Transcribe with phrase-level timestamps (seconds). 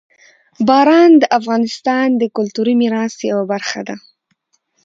[0.67, 3.95] باران د افغانستان د کلتوري میراث یوه برخه ده.